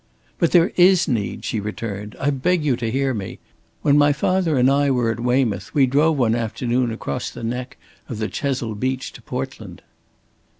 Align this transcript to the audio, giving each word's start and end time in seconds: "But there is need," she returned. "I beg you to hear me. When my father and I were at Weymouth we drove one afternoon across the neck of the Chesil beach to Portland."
"But 0.39 0.51
there 0.51 0.71
is 0.77 1.07
need," 1.07 1.45
she 1.45 1.59
returned. 1.59 2.15
"I 2.19 2.31
beg 2.31 2.65
you 2.65 2.75
to 2.75 2.89
hear 2.89 3.13
me. 3.13 3.37
When 3.83 3.99
my 3.99 4.13
father 4.13 4.57
and 4.57 4.67
I 4.67 4.89
were 4.89 5.11
at 5.11 5.19
Weymouth 5.19 5.75
we 5.75 5.85
drove 5.85 6.17
one 6.17 6.33
afternoon 6.33 6.89
across 6.89 7.29
the 7.29 7.43
neck 7.43 7.77
of 8.09 8.17
the 8.17 8.27
Chesil 8.27 8.73
beach 8.73 9.13
to 9.13 9.21
Portland." 9.21 9.83